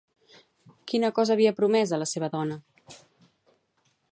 [0.91, 2.57] Quina cosa havia promès a la seva dona?